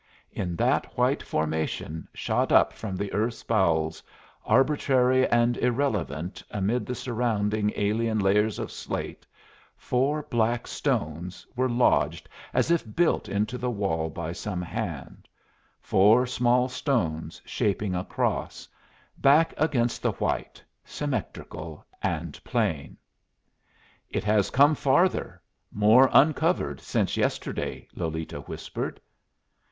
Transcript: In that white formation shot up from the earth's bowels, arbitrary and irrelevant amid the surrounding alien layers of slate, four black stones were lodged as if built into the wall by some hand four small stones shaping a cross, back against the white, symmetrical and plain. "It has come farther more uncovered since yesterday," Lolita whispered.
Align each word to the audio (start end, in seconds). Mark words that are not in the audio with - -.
In 0.31 0.55
that 0.55 0.97
white 0.97 1.21
formation 1.21 2.07
shot 2.15 2.51
up 2.51 2.73
from 2.73 2.95
the 2.95 3.13
earth's 3.13 3.43
bowels, 3.43 4.01
arbitrary 4.43 5.27
and 5.27 5.57
irrelevant 5.59 6.41
amid 6.49 6.87
the 6.87 6.95
surrounding 6.95 7.71
alien 7.75 8.17
layers 8.17 8.57
of 8.57 8.71
slate, 8.71 9.27
four 9.77 10.23
black 10.23 10.65
stones 10.65 11.45
were 11.55 11.69
lodged 11.69 12.27
as 12.51 12.71
if 12.71 12.95
built 12.95 13.29
into 13.29 13.59
the 13.59 13.69
wall 13.69 14.09
by 14.09 14.31
some 14.31 14.59
hand 14.59 15.27
four 15.79 16.25
small 16.25 16.67
stones 16.67 17.39
shaping 17.45 17.93
a 17.93 18.03
cross, 18.03 18.67
back 19.19 19.53
against 19.55 20.01
the 20.01 20.13
white, 20.13 20.63
symmetrical 20.83 21.85
and 22.01 22.43
plain. 22.43 22.97
"It 24.09 24.23
has 24.23 24.49
come 24.49 24.73
farther 24.73 25.43
more 25.71 26.09
uncovered 26.11 26.81
since 26.81 27.17
yesterday," 27.17 27.87
Lolita 27.93 28.39
whispered. 28.39 28.99